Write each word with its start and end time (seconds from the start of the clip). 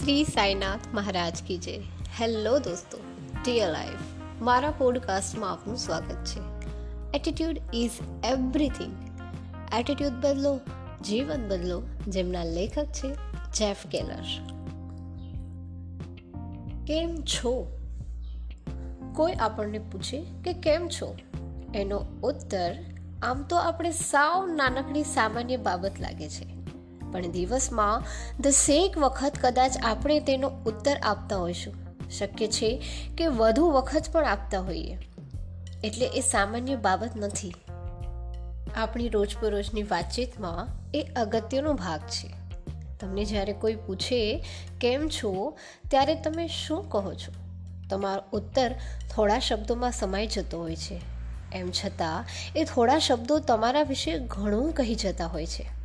શ્રી 0.00 0.24
સાઈનાથ 0.24 0.80
મહારાજ 0.94 1.36
કી 1.46 1.58
જય. 1.58 1.78
હેલો 2.20 2.58
દોસ્તો 2.58 2.98
dear 3.44 3.72
life 3.72 3.98
મારા 4.42 4.70
પોડકાસ્ટમાં 4.70 5.50
આપનું 5.50 5.76
સ્વાગત 5.76 6.24
છે. 6.24 6.40
એટીટ્યુડ 7.14 7.56
ઇઝ 7.74 7.90
એવરીથિંગ 8.24 9.20
એટીટ્યુડ 9.78 10.12
બદલો, 10.12 10.60
જીવન 11.04 11.48
બદલો, 11.48 11.82
જેમના 12.08 12.44
લેખક 12.44 12.84
છે 12.84 13.14
જેફ 13.52 13.86
કેલર 13.86 14.24
કેમ 16.86 17.16
છો? 17.16 17.78
કોઈ 19.12 19.32
આપણને 19.32 19.78
પૂછે 19.78 20.24
કે 20.44 20.52
કેમ 20.52 20.88
છો? 20.88 21.16
એનો 21.74 21.98
ઉત્તર 22.22 22.76
આમ 23.22 23.42
તો 23.42 23.56
આપણે 23.56 23.90
સાવ 23.90 24.46
નાનકડી 24.46 25.02
સામાન્ય 25.02 25.56
બાબત 25.56 25.92
લાગે 26.00 26.28
છે. 26.28 26.58
પણ 27.12 27.30
દિવસમાં 27.30 28.04
દસેક 28.40 28.98
વખત 28.98 29.32
કદાચ 29.40 29.78
આપણે 29.84 30.20
તેનો 30.20 30.48
ઉત્તર 30.48 30.96
આપતા 31.02 31.36
હોઈશું. 31.36 31.74
શક્ય 32.10 32.48
છે 32.48 32.82
કે 33.18 33.26
વધુ 33.26 33.70
વખત 33.70 34.02
પણ 34.12 34.24
આપતા 34.24 34.60
હોઈએ. 34.60 34.98
એટલે 35.84 36.06
એ 36.06 36.20
સામાન્ય 36.20 36.76
બાબત 36.76 37.10
નથી. 37.16 37.54
આપણી 38.76 39.08
રોજબરોજની 39.08 39.82
વાતચીતમાં 39.82 40.68
એ 40.94 41.02
અગત્યનો 41.02 41.74
ભાગ 41.74 42.00
છે. 42.00 42.30
તમને 43.00 43.24
જ્યારે 43.24 43.52
કોઈ 43.52 43.74
પૂછે, 43.74 44.44
કેમ 44.80 45.08
છો? 45.08 45.58
ત્યારે 45.90 46.14
તમે 46.14 46.48
શું 46.48 46.88
કહો 46.88 47.14
છો? 47.14 47.32
તમારો 47.90 48.22
ઉત્તર 48.32 48.74
થોડા 49.14 49.38
શબ્દોમાં 49.38 49.92
સમાઈ 49.92 50.26
જતો 50.26 50.60
હોય 50.60 50.76
છે. 50.76 51.00
એમ 51.52 51.70
છતાં, 51.70 52.24
એ 52.56 52.64
થોડા 52.64 52.98
શબ્દો 52.98 53.38
તમારા 53.38 53.82
વિશે 53.82 54.18
ઘણું 54.18 54.72
કહી 54.72 54.94
જતા 54.94 55.26
હોય 55.26 55.46
છે. 55.46 55.77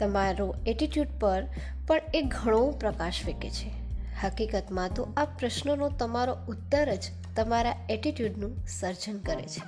તમારો 0.00 0.54
એટીટ્યૂડ 0.66 1.06
પર 1.20 1.42
પણ 1.86 2.00
એ 2.14 2.22
ઘણો 2.22 2.70
પ્રકાશ 2.70 3.22
ફેંકે 3.24 3.50
છે. 3.50 3.88
હકીકતમાં 4.22 4.90
તો 4.94 5.08
આ 5.16 5.24
પ્રશ્નનો 5.24 5.88
તમારો 5.88 6.36
ઉત્તર 6.48 6.94
જ 6.94 7.02
તમારા 7.36 7.76
એટીટ્યૂડનું 7.90 8.66
સર્જન 8.66 9.18
કરે 9.18 9.42
છે. 9.42 9.62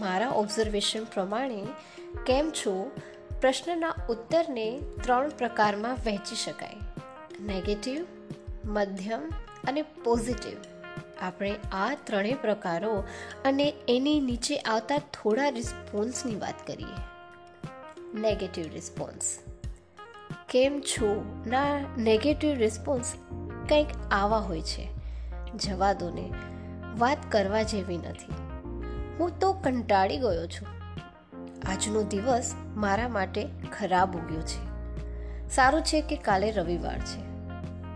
મારા 0.00 0.28
ઓબ્ઝર્વેશન 0.28 1.04
પ્રમાણે, 1.04 1.62
કેમ 2.26 2.50
છો? 2.50 2.90
પ્રશ્નના 3.40 3.94
ઉત્તરને 4.08 4.80
ત્રણ 5.04 5.28
પ્રકારમાં 5.28 5.94
વહેંચી 5.94 6.36
શકાય. 6.36 6.74
નેગેટિવ 7.40 8.06
મધ્યમ 8.64 9.28
અને 9.68 9.82
પોઝિટિવ 9.82 10.56
આપણે 11.20 11.54
આ 11.72 11.96
ત્રણેય 12.04 12.34
પ્રકારો 12.34 13.04
અને 13.44 13.74
એની 13.88 14.20
નીચે 14.20 14.56
આવતા 14.56 14.98
થોડા 14.98 15.48
રિસ્પોન્સની 15.48 16.36
વાત 16.36 16.66
કરીએ. 16.66 17.17
નેગેટિવ 18.14 18.64
રિસ્પોન્સ 18.72 19.38
કેમ 20.48 20.80
છો? 20.80 21.24
ના 21.46 21.80
નેગેટિવ 21.98 22.54
રિસ્પોન્સ 22.54 23.14
કંઈક 23.68 23.86
આવા 24.10 24.38
હોય 24.38 24.62
છે. 24.62 24.88
જવા 25.54 25.92
દો 25.92 26.10
ને 26.10 26.32
વાત 26.98 27.18
કરવા 27.32 27.62
જેવી 27.62 27.98
નથી. 27.98 28.32
હું 29.18 29.38
તો 29.38 29.52
કંટાળી 29.52 30.16
ગયો 30.16 30.46
છું. 30.46 30.68
આજનો 31.68 32.02
દિવસ 32.02 32.54
મારા 32.76 33.08
માટે 33.08 33.48
ખરાબ 33.78 34.16
ઉગ્યો 34.16 34.40
છે. 34.40 34.66
સારું 35.48 35.82
છે 35.82 36.00
કે 36.00 36.16
કાલે 36.16 36.50
રવિવાર 36.50 36.98
છે. 36.98 37.20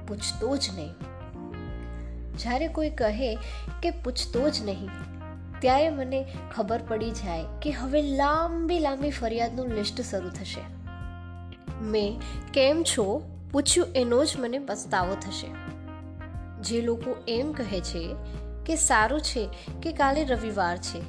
પૂછતો 0.06 0.56
જ 0.56 0.70
નહીં. 0.74 0.94
જ્યારે 2.38 2.68
કોઈ 2.68 2.90
કહે 2.90 3.34
કે 3.82 3.90
પૂછતો 3.90 4.50
જ 4.50 4.62
નહીં 4.62 4.88
ત્યારે 5.62 5.88
મને 5.90 6.20
ખબર 6.56 6.80
પડી 6.88 7.10
જાય 7.10 7.44
કે 7.62 7.70
હવે 7.70 8.02
લાંબી 8.02 8.78
લાંબી 8.78 9.10
ફરિયાદનું 9.10 9.68
લિસ્ટ 9.68 10.00
શરૂ 10.00 10.28
થશે. 10.28 10.62
મેં 11.82 12.20
કેમ 12.52 12.82
છો? 12.82 13.22
પૂછ્યું 13.52 13.86
એનો 13.94 14.24
જ 14.24 14.36
મને 14.38 14.58
પસ્તાવો 14.58 15.14
થશે. 15.14 15.46
જે 16.62 16.80
લોકો 16.80 17.16
એમ 17.28 17.52
કહે 17.52 17.80
છે 17.80 18.14
કે 18.66 18.76
સારું 18.76 19.20
છે 19.20 19.48
કે 19.82 19.92
કાલે 19.92 20.24
રવિવાર 20.24 20.76
છે, 20.76 21.00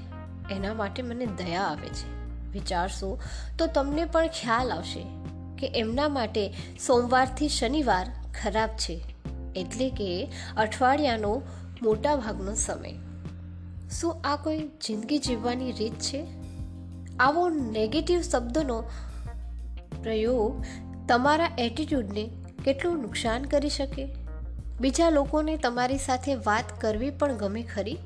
એના 0.49 0.73
માટે 0.73 1.01
મને 1.01 1.25
દયા 1.25 1.61
આવે 1.61 1.87
છે. 1.87 2.09
વિચારશો 2.51 3.19
તો 3.57 3.67
તમને 3.67 4.05
પણ 4.05 4.27
ખ્યાલ 4.27 4.71
આવશે 4.71 5.03
કે 5.59 5.67
એમના 5.75 6.07
માટે 6.07 6.53
સોમવારથી 6.87 7.49
શનિવાર 7.49 8.05
ખરાબ 8.43 8.69
છે, 8.69 8.99
એટલે 9.55 9.89
કે 9.89 10.29
અઠવાડિયાનો 10.57 11.41
મોટા 11.81 12.15
ભાગનો 12.15 12.53
સમય. 12.53 12.93
શું 13.99 14.21
આ 14.23 14.35
કોઈ 14.35 14.57
જિંદગી 14.57 15.19
જીવવાની 15.19 15.71
રીત 15.71 15.93
છે? 15.93 16.25
આવો 17.19 17.49
નેગેટિવ 17.49 18.21
શબ્દનો 18.21 18.83
પ્રયોગ 20.03 20.63
તમારા 21.07 21.51
એટીટ્યૂડને 21.57 22.29
કેટલું 22.65 23.01
નુકસાન 23.01 23.43
કરી 23.43 23.69
શકે? 23.69 24.07
બીજા 24.81 25.09
લોકોને 25.09 25.57
તમારી 25.57 25.97
સાથે 25.97 26.35
વાત 26.35 26.81
કરવી 26.81 27.09
પણ 27.09 27.37
ગમે 27.37 27.63
ખરી? 27.63 27.97